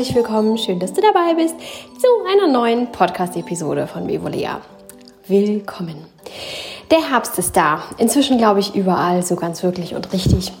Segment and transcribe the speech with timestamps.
[0.00, 0.56] herzlich willkommen.
[0.56, 1.54] Schön, dass du dabei bist
[1.98, 4.62] zu einer neuen Podcast-Episode von Bevolea.
[5.28, 6.06] Willkommen.
[6.90, 7.82] Der Herbst ist da.
[7.98, 10.52] Inzwischen glaube ich überall so ganz wirklich und richtig.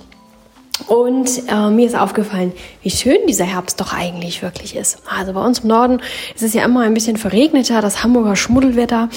[0.88, 4.98] Und äh, mir ist aufgefallen, wie schön dieser Herbst doch eigentlich wirklich ist.
[5.08, 6.02] Also bei uns im Norden
[6.34, 9.08] ist es ja immer ein bisschen verregneter, das Hamburger Schmuddelwetter.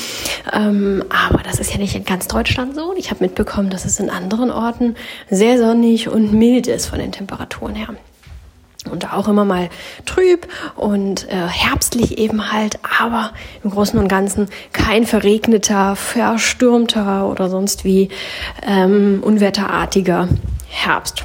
[0.54, 2.92] Ähm, aber das ist ja nicht in ganz Deutschland so.
[2.92, 4.96] Und ich habe mitbekommen, dass es in anderen Orten
[5.29, 7.89] sehr sonnig und mild ist von den Temperaturen her
[8.92, 9.69] und auch immer mal
[10.05, 13.32] trüb und äh, herbstlich eben halt, aber
[13.64, 18.09] im Großen und Ganzen kein verregneter, verstürmter oder sonst wie
[18.65, 20.28] ähm, unwetterartiger
[20.68, 21.23] Herbst.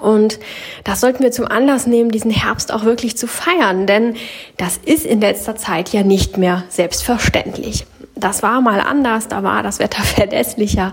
[0.00, 0.38] Und
[0.82, 4.16] das sollten wir zum Anlass nehmen, diesen Herbst auch wirklich zu feiern, denn
[4.56, 7.86] das ist in letzter Zeit ja nicht mehr selbstverständlich.
[8.16, 10.92] Das war mal anders, da war das Wetter verdässlicher.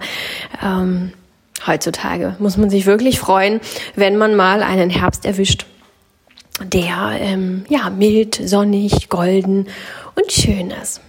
[0.63, 1.13] Ähm,
[1.67, 3.61] heutzutage muss man sich wirklich freuen,
[3.95, 5.65] wenn man mal einen Herbst erwischt,
[6.63, 9.67] der ähm, ja mild, sonnig, golden
[10.15, 11.01] und schön ist.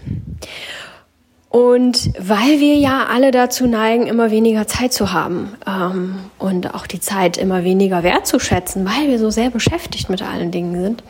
[1.52, 6.86] Und weil wir ja alle dazu neigen, immer weniger Zeit zu haben ähm, und auch
[6.86, 11.04] die Zeit immer weniger wertzuschätzen, weil wir so sehr beschäftigt mit allen Dingen sind,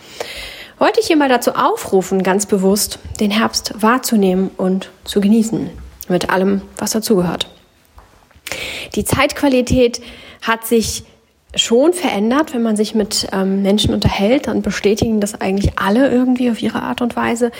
[0.81, 5.71] wollte ich hier mal dazu aufrufen, ganz bewusst den Herbst wahrzunehmen und zu genießen,
[6.09, 7.49] mit allem, was dazugehört.
[8.95, 10.01] Die Zeitqualität
[10.43, 11.05] hat sich
[11.55, 16.51] schon verändert, wenn man sich mit ähm, Menschen unterhält, dann bestätigen das eigentlich alle irgendwie
[16.51, 17.51] auf ihre Art und Weise,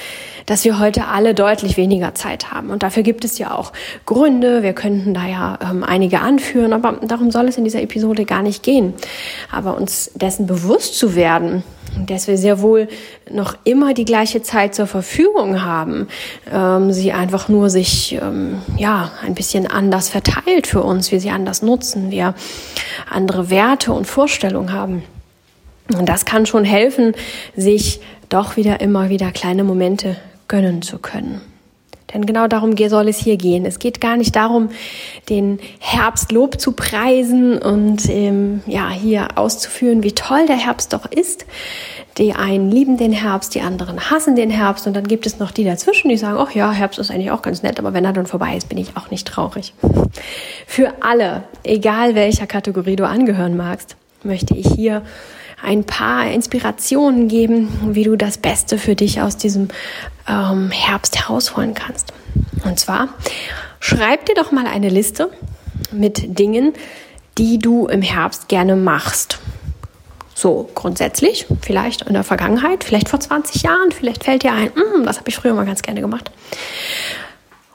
[0.47, 2.71] dass wir heute alle deutlich weniger Zeit haben.
[2.71, 3.73] Und dafür gibt es ja auch
[4.07, 4.63] Gründe.
[4.63, 8.43] Wir könnten da ja ähm, einige anführen, aber darum soll es in dieser Episode gar
[8.43, 8.95] nicht gehen.
[9.51, 11.63] Aber uns dessen bewusst zu werden,
[12.07, 12.89] dass wir sehr wohl
[13.31, 16.09] noch immer die gleiche Zeit zur Verfügung haben,
[16.53, 21.31] ähm, sie einfach nur sich ähm, ja ein bisschen anders verteilt für uns, wir sie
[21.31, 22.35] anders nutzen, wir
[23.11, 25.03] andere Werte und Vorstellungen haben.
[25.97, 27.15] Und das kann schon helfen,
[27.57, 30.17] sich doch wieder immer wieder kleine Momente
[30.49, 31.41] gönnen zu können.
[32.15, 33.65] Denn genau darum soll es hier gehen.
[33.65, 34.71] Es geht gar nicht darum,
[35.29, 41.47] den Herbstlob zu preisen und ähm, ja hier auszuführen, wie toll der Herbst doch ist.
[42.19, 45.51] Die einen lieben den Herbst, die anderen hassen den Herbst und dann gibt es noch
[45.51, 48.13] die dazwischen, die sagen, ach ja, Herbst ist eigentlich auch ganz nett, aber wenn er
[48.13, 49.73] dann vorbei ist, bin ich auch nicht traurig.
[50.67, 55.03] Für alle, egal welcher Kategorie du angehören magst, möchte ich hier
[55.63, 59.69] ein paar Inspirationen geben, wie du das Beste für dich aus diesem
[60.29, 62.13] ähm, Herbst herausholen kannst.
[62.65, 63.09] Und zwar
[63.81, 65.31] schreib dir doch mal eine Liste
[65.91, 66.73] mit Dingen,
[67.39, 69.39] die du im Herbst gerne machst.
[70.35, 75.05] So grundsätzlich, vielleicht in der Vergangenheit, vielleicht vor 20 Jahren, vielleicht fällt dir ein, mm,
[75.05, 76.31] das habe ich früher mal ganz gerne gemacht.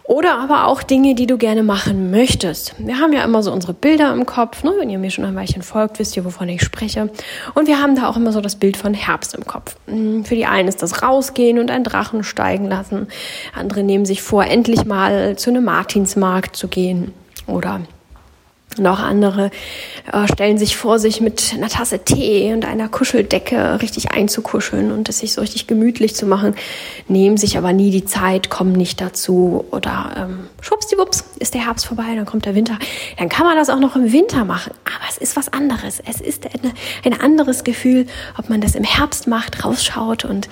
[0.07, 2.75] Oder aber auch Dinge, die du gerne machen möchtest.
[2.77, 4.63] Wir haben ja immer so unsere Bilder im Kopf.
[4.63, 4.73] Ne?
[4.79, 7.09] Wenn ihr mir schon ein Weilchen folgt, wisst ihr, wovon ich spreche.
[7.55, 9.75] Und wir haben da auch immer so das Bild von Herbst im Kopf.
[9.85, 13.07] Hm, für die einen ist das Rausgehen und einen Drachen steigen lassen.
[13.53, 17.13] Andere nehmen sich vor, endlich mal zu einem Martinsmarkt zu gehen.
[17.45, 17.81] Oder
[18.79, 19.51] noch andere
[20.11, 25.09] äh, stellen sich vor, sich mit einer Tasse Tee und einer Kuscheldecke richtig einzukuscheln und
[25.09, 26.55] es sich so richtig gemütlich zu machen,
[27.07, 31.85] nehmen sich aber nie die Zeit, kommen nicht dazu oder ähm, schwuppsdiwupps ist der Herbst
[31.85, 32.77] vorbei, dann kommt der Winter.
[33.17, 36.01] Dann kann man das auch noch im Winter machen, aber es ist was anderes.
[36.05, 36.73] Es ist eine,
[37.03, 40.49] ein anderes Gefühl, ob man das im Herbst macht, rausschaut und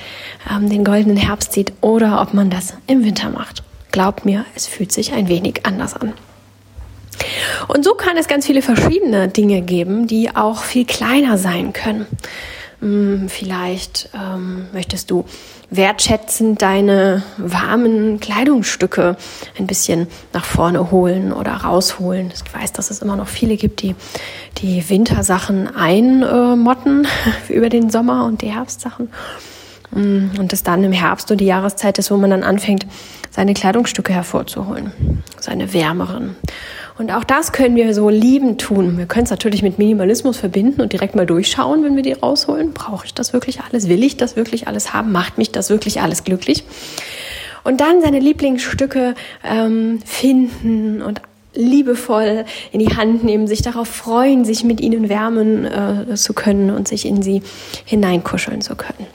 [0.52, 3.64] ähm, den goldenen Herbst sieht oder ob man das im Winter macht.
[3.91, 6.14] Glaubt mir, es fühlt sich ein wenig anders an.
[7.68, 12.06] Und so kann es ganz viele verschiedene Dinge geben, die auch viel kleiner sein können.
[12.81, 15.26] Hm, vielleicht ähm, möchtest du
[15.70, 19.18] wertschätzend deine warmen Kleidungsstücke
[19.58, 22.31] ein bisschen nach vorne holen oder rausholen.
[22.34, 23.96] Ich weiß, dass es immer noch viele gibt, die
[24.58, 27.08] die Wintersachen einmotten
[27.50, 29.09] über den Sommer und die Herbstsachen.
[29.94, 32.86] Hm, und es dann im Herbst und die Jahreszeit ist, wo man dann anfängt,
[33.32, 36.35] seine Kleidungsstücke hervorzuholen, seine wärmeren.
[36.97, 38.97] Und auch das können wir so liebend tun.
[38.97, 42.72] Wir können es natürlich mit Minimalismus verbinden und direkt mal durchschauen, wenn wir die rausholen.
[42.72, 43.90] Brauche ich das wirklich alles?
[43.90, 45.12] Will ich das wirklich alles haben?
[45.12, 46.64] Macht mich das wirklich alles glücklich?
[47.66, 51.22] Und dann seine Lieblingsstücke ähm, finden und
[51.53, 56.70] liebevoll in die Hand nehmen, sich darauf freuen, sich mit ihnen wärmen äh, zu können
[56.70, 57.41] und sich in sie
[57.86, 59.08] hineinkuscheln zu können.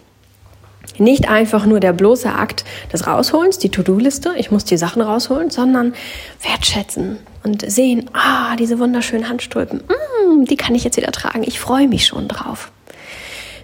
[1.01, 5.49] Nicht einfach nur der bloße Akt des Rausholens, die To-Do-Liste, ich muss die Sachen rausholen,
[5.49, 5.95] sondern
[6.43, 11.59] wertschätzen und sehen, ah, diese wunderschönen Handstulpen, mm, die kann ich jetzt wieder tragen, ich
[11.59, 12.71] freue mich schon drauf.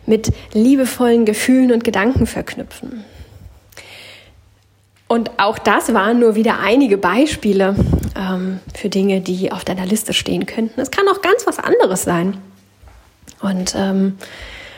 [0.07, 3.05] Mit liebevollen Gefühlen und Gedanken verknüpfen.
[5.07, 7.77] Und auch das waren nur wieder einige Beispiele
[8.17, 10.81] ähm, für Dinge, die auf deiner Liste stehen könnten.
[10.81, 12.39] Es kann auch ganz was anderes sein.
[13.43, 14.17] Und ähm,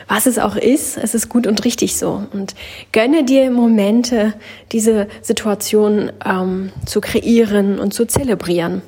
[0.09, 2.23] was es auch ist, es ist gut und richtig so.
[2.33, 2.55] Und
[2.91, 4.33] gönne dir Momente,
[4.71, 8.81] diese Situation ähm, zu kreieren und zu zelebrieren.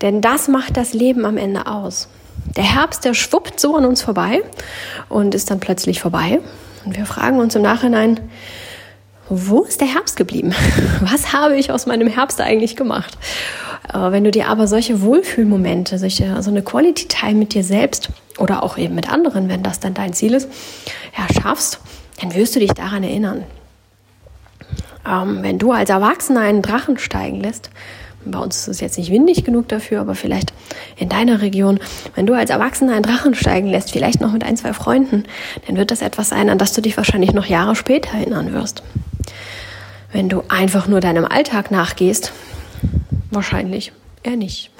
[0.00, 2.08] Denn das macht das Leben am Ende aus.
[2.56, 4.42] Der Herbst, der schwuppt so an uns vorbei
[5.10, 6.40] und ist dann plötzlich vorbei.
[6.84, 8.20] Und wir fragen uns im Nachhinein,
[9.28, 10.54] wo ist der Herbst geblieben?
[11.00, 13.18] Was habe ich aus meinem Herbst eigentlich gemacht?
[13.92, 18.08] Wenn du dir aber solche Wohlfühlmomente, solche, so eine Quality Time mit dir selbst
[18.38, 20.48] oder auch eben mit anderen, wenn das dann dein Ziel ist,
[21.16, 21.80] ja, schaffst,
[22.20, 23.44] dann wirst du dich daran erinnern.
[25.06, 27.70] Ähm, wenn du als Erwachsener einen Drachen steigen lässt,
[28.24, 30.52] bei uns ist es jetzt nicht windig genug dafür, aber vielleicht
[30.96, 31.78] in deiner Region,
[32.14, 35.24] wenn du als Erwachsener einen Drachen steigen lässt, vielleicht noch mit ein, zwei Freunden,
[35.66, 38.82] dann wird das etwas sein, an das du dich wahrscheinlich noch Jahre später erinnern wirst.
[40.10, 42.32] Wenn du einfach nur deinem Alltag nachgehst,
[43.34, 43.92] wahrscheinlich
[44.22, 44.70] eher nicht.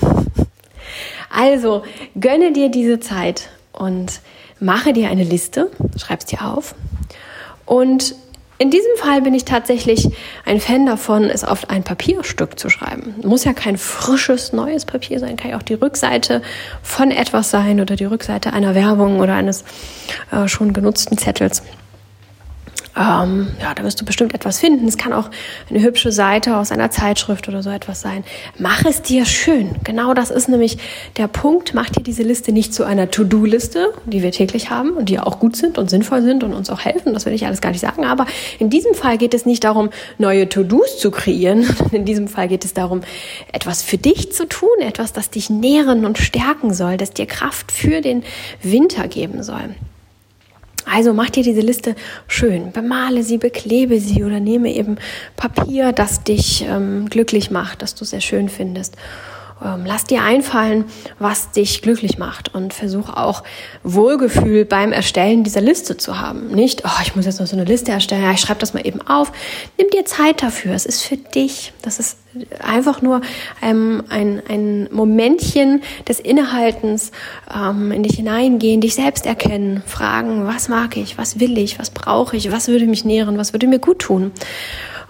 [1.31, 1.83] Also
[2.19, 4.21] gönne dir diese Zeit und
[4.61, 6.75] mache dir eine Liste, schreib's dir auf.
[7.67, 8.15] Und
[8.59, 10.09] in diesem Fall bin ich tatsächlich
[10.45, 13.15] ein Fan davon, es auf ein Papierstück zu schreiben.
[13.23, 16.41] Muss ja kein frisches, neues Papier sein, kann ja auch die Rückseite
[16.83, 19.65] von etwas sein oder die Rückseite einer Werbung oder eines
[20.31, 21.63] äh, schon genutzten Zettels.
[22.97, 24.87] Ähm, ja, da wirst du bestimmt etwas finden.
[24.87, 25.31] Es kann auch
[25.69, 28.25] eine hübsche Seite aus einer Zeitschrift oder so etwas sein.
[28.59, 29.77] Mach es dir schön.
[29.83, 30.79] Genau das ist nämlich
[31.17, 31.75] der Punkt.
[31.75, 35.41] Mach dir diese Liste nicht zu einer To-Do-Liste, die wir täglich haben und die auch
[35.41, 37.15] gut sind und sinnvoll sind und uns auch helfen.
[37.15, 38.05] Das will ich alles gar nicht sagen.
[38.05, 38.27] Aber
[38.59, 41.67] in diesem Fall geht es nicht darum, neue To-Dos zu kreieren.
[41.93, 43.03] In diesem Fall geht es darum,
[43.53, 47.73] etwas für dich zu tun, etwas, das dich nähren und stärken soll, das dir Kraft
[47.73, 48.25] für den
[48.63, 49.75] Winter geben soll.
[50.87, 51.95] Also mach dir diese Liste
[52.29, 54.97] schön, bemale sie, beklebe sie oder nehme eben
[55.37, 58.97] Papier, das dich ähm, glücklich macht, das du sehr schön findest
[59.61, 60.85] lass dir einfallen,
[61.19, 63.43] was dich glücklich macht und versuch auch
[63.83, 66.49] Wohlgefühl beim Erstellen dieser Liste zu haben.
[66.49, 68.87] Nicht, oh, ich muss jetzt noch so eine Liste erstellen, ja, ich schreibe das mal
[68.87, 69.33] eben auf.
[69.79, 70.75] Nimm dir Zeit dafür.
[70.75, 71.73] Es ist für dich.
[71.83, 72.19] Das ist
[72.63, 73.21] einfach nur
[73.63, 77.13] ähm, ein, ein Momentchen des Innehaltens,
[77.55, 81.91] ähm, in dich hineingehen, dich selbst erkennen, fragen, was mag ich, was will ich, was
[81.91, 84.33] brauche ich, was würde mich nähren, was würde mir gut tun.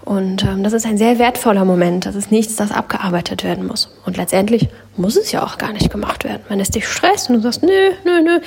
[0.05, 2.05] Und ähm, das ist ein sehr wertvoller Moment.
[2.05, 3.89] Das ist nichts, das abgearbeitet werden muss.
[4.05, 6.43] Und letztendlich muss es ja auch gar nicht gemacht werden.
[6.47, 8.39] Wenn es dich stresst und du sagst, nö, nö, nö,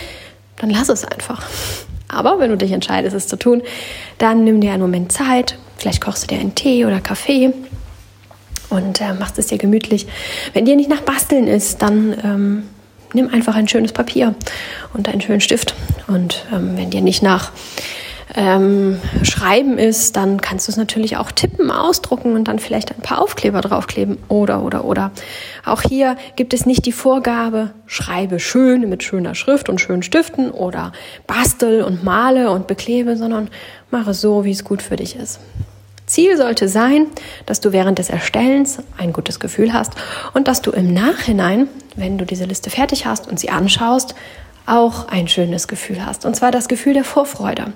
[0.57, 1.45] dann lass es einfach.
[2.07, 3.63] Aber wenn du dich entscheidest, es zu tun,
[4.19, 5.59] dann nimm dir einen Moment Zeit.
[5.77, 7.53] Vielleicht kochst du dir einen Tee oder Kaffee
[8.71, 10.07] und äh, machst es dir gemütlich.
[10.53, 12.63] Wenn dir nicht nach Basteln ist, dann ähm,
[13.15, 14.35] nimm einfach ein schönes Papier
[14.95, 15.75] und einen schönen Stift.
[16.07, 17.51] Und ähm, wenn dir nicht nach
[18.35, 23.03] ähm, Schreiben ist, dann kannst du es natürlich auch tippen, ausdrucken und dann vielleicht ein
[23.03, 25.11] paar Aufkleber draufkleben oder, oder, oder.
[25.65, 30.51] Auch hier gibt es nicht die Vorgabe, schreibe schön mit schöner Schrift und schönen Stiften
[30.51, 30.93] oder
[31.27, 33.49] bastel und male und beklebe, sondern
[33.91, 35.41] mache so, wie es gut für dich ist.
[36.09, 37.07] Ziel sollte sein,
[37.47, 39.93] dass du während des Erstellens ein gutes Gefühl hast
[40.33, 44.15] und dass du im Nachhinein, wenn du diese Liste fertig hast und sie anschaust,
[44.69, 46.25] auch ein schönes Gefühl hast.
[46.25, 47.73] Und zwar das Gefühl der Vorfreude.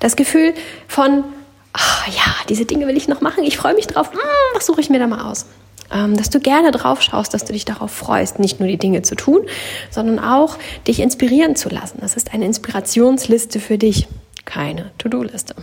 [0.00, 0.54] Das Gefühl
[0.88, 1.24] von,
[1.72, 4.20] ach, ja, diese Dinge will ich noch machen, ich freue mich drauf, hm,
[4.54, 5.46] was suche ich mir da mal aus?
[5.92, 9.02] Ähm, dass du gerne drauf schaust, dass du dich darauf freust, nicht nur die Dinge
[9.02, 9.42] zu tun,
[9.90, 11.98] sondern auch dich inspirieren zu lassen.
[12.00, 14.08] Das ist eine Inspirationsliste für dich,
[14.44, 15.54] keine To-Do-Liste.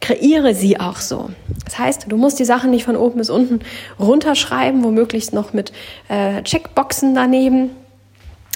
[0.00, 1.30] Kreiere sie auch so.
[1.64, 3.60] Das heißt, du musst die Sachen nicht von oben bis unten
[4.00, 5.72] runterschreiben, womöglich noch mit
[6.08, 7.70] äh, Checkboxen daneben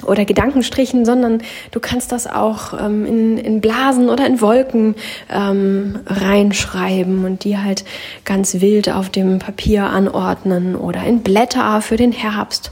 [0.05, 4.95] oder Gedankenstrichen, sondern du kannst das auch ähm, in, in Blasen oder in Wolken
[5.31, 7.85] ähm, reinschreiben und die halt
[8.25, 12.71] ganz wild auf dem Papier anordnen oder in Blätter für den Herbst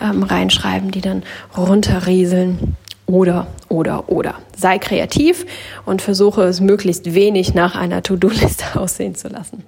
[0.00, 1.24] ähm, reinschreiben, die dann
[1.56, 2.76] runterrieseln.
[3.06, 4.36] Oder, oder, oder.
[4.56, 5.44] Sei kreativ
[5.84, 9.64] und versuche es möglichst wenig nach einer To-Do-Liste aussehen zu lassen.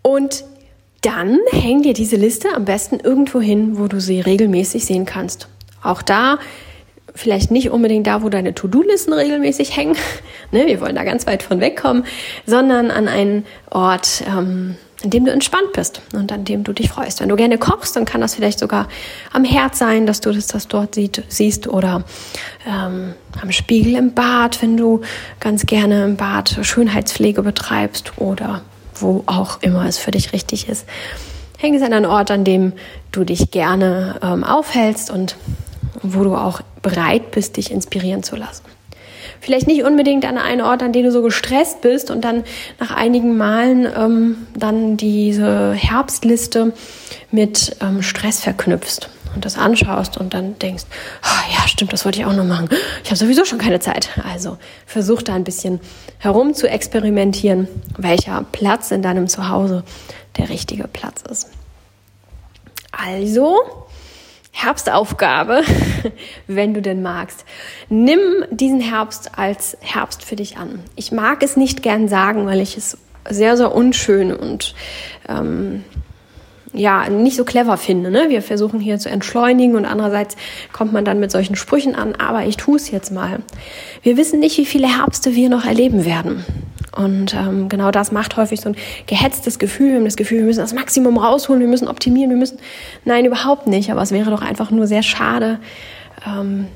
[0.00, 0.44] Und
[1.06, 5.46] dann häng dir diese Liste am besten irgendwo hin, wo du sie regelmäßig sehen kannst.
[5.80, 6.38] Auch da
[7.14, 9.96] vielleicht nicht unbedingt da, wo deine To-Do-Listen regelmäßig hängen.
[10.50, 12.04] ne, wir wollen da ganz weit von wegkommen,
[12.44, 16.88] sondern an einen Ort, ähm, an dem du entspannt bist und an dem du dich
[16.88, 17.20] freust.
[17.20, 18.88] Wenn du gerne kochst, dann kann das vielleicht sogar
[19.32, 22.02] am Herd sein, dass du das, das dort sieht, siehst oder
[22.66, 25.02] ähm, am Spiegel im Bad, wenn du
[25.38, 28.62] ganz gerne im Bad Schönheitspflege betreibst oder
[29.00, 30.86] wo auch immer es für dich richtig ist.
[31.58, 32.72] Häng es an einen Ort, an dem
[33.12, 35.36] du dich gerne ähm, aufhältst und
[36.02, 38.64] wo du auch bereit bist, dich inspirieren zu lassen.
[39.40, 42.44] Vielleicht nicht unbedingt an einen Ort, an dem du so gestresst bist und dann
[42.78, 46.72] nach einigen Malen ähm, dann diese Herbstliste
[47.30, 49.08] mit ähm, Stress verknüpfst.
[49.36, 50.84] Und das anschaust und dann denkst,
[51.22, 52.68] oh, ja, stimmt, das wollte ich auch noch machen.
[53.04, 54.08] Ich habe sowieso schon keine Zeit.
[54.28, 55.78] Also versuch da ein bisschen
[56.18, 59.84] herum zu experimentieren, welcher Platz in deinem Zuhause
[60.38, 61.50] der richtige Platz ist.
[62.90, 63.58] Also,
[64.52, 65.62] Herbstaufgabe,
[66.46, 67.44] wenn du denn magst.
[67.90, 70.80] Nimm diesen Herbst als Herbst für dich an.
[70.96, 72.96] Ich mag es nicht gern sagen, weil ich es
[73.28, 74.74] sehr, sehr unschön und
[75.28, 75.84] ähm,
[76.76, 78.10] ja, nicht so clever finde.
[78.10, 78.26] Ne?
[78.28, 80.36] Wir versuchen hier zu entschleunigen und andererseits
[80.72, 83.40] kommt man dann mit solchen Sprüchen an, aber ich tue es jetzt mal.
[84.02, 86.44] Wir wissen nicht, wie viele Herbste wir noch erleben werden.
[86.96, 90.02] Und ähm, genau das macht häufig so ein gehetztes Gefühl.
[90.04, 92.58] Das Gefühl, wir müssen das Maximum rausholen, wir müssen optimieren, wir müssen.
[93.04, 93.90] Nein, überhaupt nicht.
[93.90, 95.58] Aber es wäre doch einfach nur sehr schade,
[96.26, 96.68] ähm,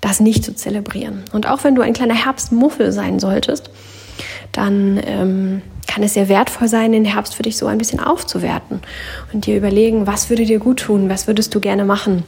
[0.00, 1.24] das nicht zu zelebrieren.
[1.32, 3.70] Und auch wenn du ein kleiner Herbstmuffel sein solltest,
[4.56, 8.80] dann ähm, kann es sehr wertvoll sein, den Herbst für dich so ein bisschen aufzuwerten
[9.32, 12.24] und dir überlegen, was würde dir gut tun, was würdest du gerne machen.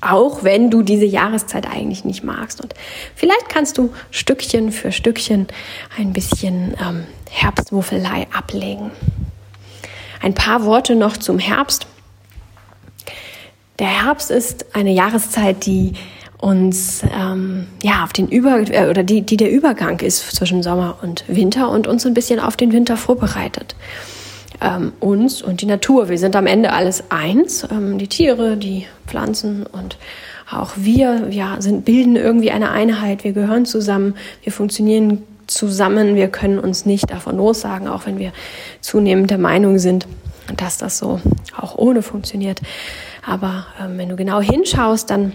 [0.00, 2.60] Auch wenn du diese Jahreszeit eigentlich nicht magst.
[2.60, 2.74] Und
[3.14, 5.46] vielleicht kannst du Stückchen für Stückchen
[5.96, 8.90] ein bisschen ähm, Herbstwuffelei ablegen.
[10.20, 11.86] Ein paar Worte noch zum Herbst.
[13.78, 15.92] Der Herbst ist eine Jahreszeit, die
[16.42, 20.98] uns ähm, ja auf den Über äh, oder die, die der Übergang ist zwischen Sommer
[21.00, 23.76] und Winter und uns ein bisschen auf den Winter vorbereitet.
[24.60, 26.08] Ähm, uns und die Natur.
[26.08, 27.64] Wir sind am Ende alles eins.
[27.70, 29.98] Ähm, die Tiere, die Pflanzen und
[30.50, 33.22] auch wir ja, sind, bilden irgendwie eine Einheit.
[33.22, 34.16] Wir gehören zusammen.
[34.42, 36.16] Wir funktionieren zusammen.
[36.16, 38.32] Wir können uns nicht davon lossagen, auch wenn wir
[38.80, 40.08] zunehmend der Meinung sind,
[40.56, 41.20] dass das so
[41.56, 42.60] auch ohne funktioniert.
[43.24, 45.34] Aber ähm, wenn du genau hinschaust, dann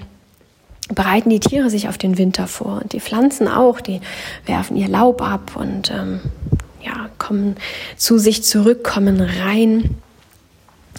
[0.93, 4.01] bereiten die Tiere sich auf den Winter vor und die Pflanzen auch, die
[4.45, 6.21] werfen ihr Laub ab und ähm,
[6.81, 7.55] ja, kommen
[7.97, 9.95] zu sich zurück, kommen rein.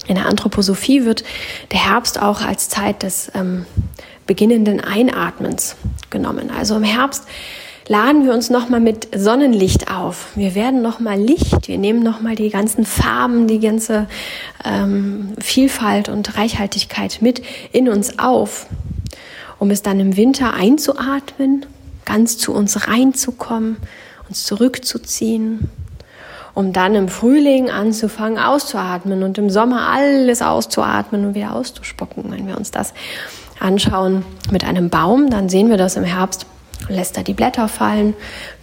[0.07, 1.25] In der Anthroposophie wird
[1.73, 3.67] der Herbst auch als Zeit des ähm,
[4.27, 5.77] beginnenden Einatmens
[6.11, 6.51] genommen.
[6.57, 7.25] Also im Herbst
[7.89, 10.29] laden wir uns nochmal mit Sonnenlicht auf.
[10.35, 14.07] Wir werden nochmal Licht, wir nehmen nochmal die ganzen Farben, die ganze
[14.65, 17.43] ähm, Vielfalt und Reichhaltigkeit mit
[17.73, 18.67] in uns auf
[19.59, 21.67] um es dann im Winter einzuatmen,
[22.05, 23.77] ganz zu uns reinzukommen,
[24.29, 25.71] uns zurückzuziehen,
[26.55, 32.25] um dann im Frühling anzufangen auszuatmen und im Sommer alles auszuatmen und wieder auszuspucken.
[32.31, 32.95] Wenn wir uns das
[33.61, 36.47] anschauen mit einem Baum, dann sehen wir das im Herbst
[36.89, 38.15] lässt er die Blätter fallen,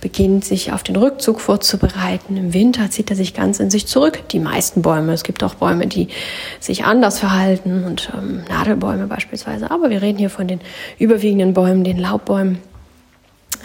[0.01, 2.37] beginnt sich auf den Rückzug vorzubereiten.
[2.37, 4.27] Im Winter zieht er sich ganz in sich zurück.
[4.29, 6.09] Die meisten Bäume, es gibt auch Bäume, die
[6.59, 9.71] sich anders verhalten und ähm, Nadelbäume beispielsweise.
[9.71, 10.61] Aber wir reden hier von den
[10.97, 12.59] überwiegenden Bäumen, den Laubbäumen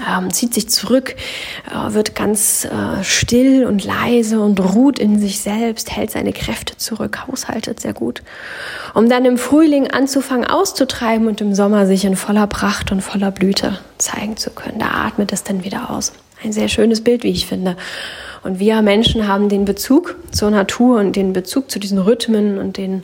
[0.09, 1.17] ähm, zieht sich zurück,
[1.71, 6.77] äh, wird ganz äh, still und leise und ruht in sich selbst, hält seine Kräfte
[6.77, 8.23] zurück, haushaltet sehr gut,
[8.95, 13.31] um dann im Frühling anzufangen auszutreiben und im Sommer sich in voller Pracht und voller
[13.31, 14.79] Blüte zeigen zu können.
[14.79, 16.13] Da atmet es dann wieder aus.
[16.43, 17.77] Ein sehr schönes Bild, wie ich finde.
[18.43, 22.79] Und wir Menschen haben den Bezug zur Natur und den Bezug zu diesen Rhythmen und
[22.79, 23.03] den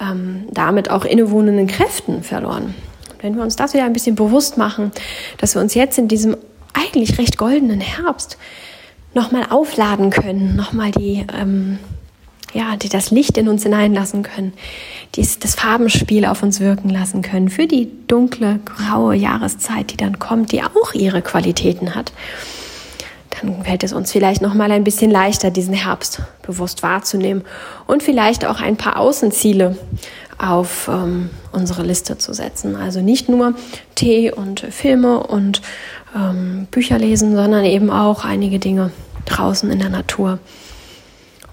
[0.00, 2.74] ähm, damit auch innewohnenden Kräften verloren.
[3.20, 4.92] Wenn wir uns das wieder ein bisschen bewusst machen,
[5.38, 6.36] dass wir uns jetzt in diesem
[6.72, 8.38] eigentlich recht goldenen Herbst
[9.14, 11.78] nochmal aufladen können, nochmal die, ähm,
[12.52, 14.52] ja, die das Licht in uns hineinlassen können,
[15.14, 20.18] dies, das Farbenspiel auf uns wirken lassen können für die dunkle, graue Jahreszeit, die dann
[20.18, 22.12] kommt, die auch ihre Qualitäten hat.
[23.40, 27.44] Dann fällt es uns vielleicht noch mal ein bisschen leichter, diesen Herbst bewusst wahrzunehmen
[27.86, 29.76] und vielleicht auch ein paar Außenziele
[30.38, 32.76] auf ähm, unsere Liste zu setzen.
[32.76, 33.54] Also nicht nur
[33.94, 35.62] Tee und Filme und
[36.14, 38.92] ähm, Bücher lesen, sondern eben auch einige Dinge
[39.26, 40.38] draußen in der Natur.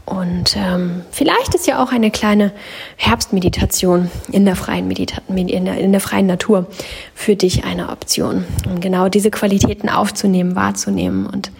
[0.05, 2.51] Und ähm, vielleicht ist ja auch eine kleine
[2.95, 6.67] Herbstmeditation in der, freien Medita in, der, in der freien Natur
[7.15, 11.51] für dich eine Option, um genau diese Qualitäten aufzunehmen, wahrzunehmen und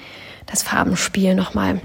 [0.45, 1.81] das Farbenspiel nochmal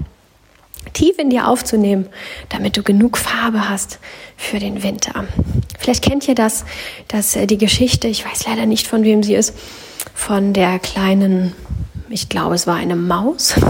[0.93, 2.07] tief in dir aufzunehmen,
[2.49, 3.99] damit du genug Farbe hast
[4.37, 5.25] für den Winter.
[5.79, 6.65] Vielleicht kennt ihr das,
[7.07, 9.55] dass äh, die Geschichte, ich weiß leider nicht von wem sie ist,
[10.13, 11.53] von der kleinen,
[12.09, 13.55] ich glaube es war eine Maus.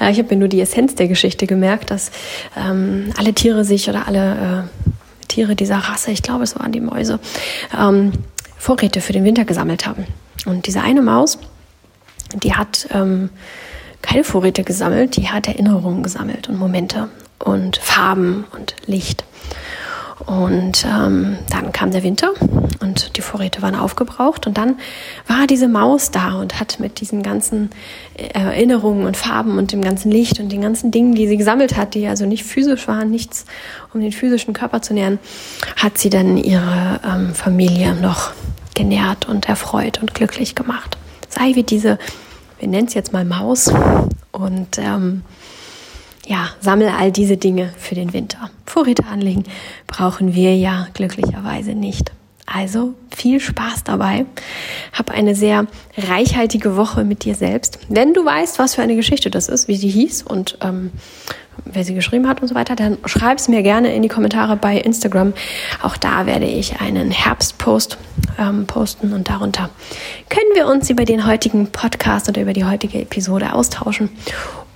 [0.00, 2.10] Äh, ich habe mir nur die Essenz der Geschichte gemerkt, dass
[2.56, 6.80] ähm, alle Tiere sich oder alle äh, Tiere dieser Rasse, ich glaube es waren die
[6.80, 7.20] Mäuse,
[7.78, 8.12] ähm,
[8.58, 10.04] Vorräte für den Winter gesammelt haben.
[10.44, 11.38] Und diese eine Maus,
[12.34, 13.30] die hat ähm,
[14.06, 17.08] keine Vorräte gesammelt, die hat Erinnerungen gesammelt und Momente
[17.38, 19.24] und Farben und Licht.
[20.24, 22.30] Und ähm, dann kam der Winter
[22.80, 24.46] und die Vorräte waren aufgebraucht.
[24.46, 24.76] Und dann
[25.28, 27.68] war diese Maus da und hat mit diesen ganzen
[28.16, 31.76] äh, Erinnerungen und Farben und dem ganzen Licht und den ganzen Dingen, die sie gesammelt
[31.76, 33.44] hat, die also nicht physisch waren, nichts
[33.92, 35.18] um den physischen Körper zu nähren,
[35.76, 38.32] hat sie dann ihre ähm, Familie noch
[38.74, 40.96] genährt und erfreut und glücklich gemacht.
[41.28, 41.98] Sei wie diese,
[42.58, 43.72] wir nennen es jetzt mal Maus
[44.32, 45.22] und ähm,
[46.26, 48.50] ja, sammle all diese Dinge für den Winter.
[48.64, 49.44] Vorräte anlegen
[49.86, 52.12] brauchen wir ja glücklicherweise nicht.
[52.46, 54.24] Also viel Spaß dabei.
[54.92, 55.66] Hab eine sehr
[55.98, 57.80] reichhaltige Woche mit dir selbst.
[57.88, 60.92] Wenn du weißt, was für eine Geschichte das ist, wie sie hieß und ähm,
[61.64, 64.56] wer sie geschrieben hat und so weiter, dann schreib es mir gerne in die Kommentare
[64.56, 65.32] bei Instagram.
[65.82, 67.98] Auch da werde ich einen Herbstpost
[68.38, 69.70] ähm, posten und darunter
[70.28, 74.10] können wir uns über den heutigen Podcast oder über die heutige Episode austauschen.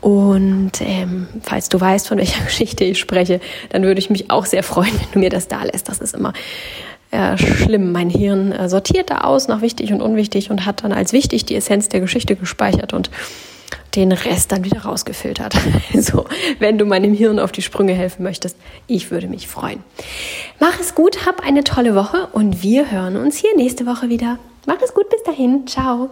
[0.01, 4.47] Und ähm, falls du weißt, von welcher Geschichte ich spreche, dann würde ich mich auch
[4.47, 5.89] sehr freuen, wenn du mir das da lässt.
[5.89, 6.33] Das ist immer
[7.11, 7.93] äh, schlimm.
[7.93, 11.45] Mein Hirn äh, sortiert da aus nach wichtig und unwichtig und hat dann als wichtig
[11.45, 13.11] die Essenz der Geschichte gespeichert und
[13.97, 15.55] den Rest dann wieder rausgefiltert.
[15.95, 16.25] Also,
[16.61, 19.83] wenn du meinem Hirn auf die Sprünge helfen möchtest, ich würde mich freuen.
[20.61, 24.39] Mach es gut, hab eine tolle Woche und wir hören uns hier nächste Woche wieder.
[24.67, 25.67] Mach es gut, bis dahin.
[25.67, 26.11] Ciao.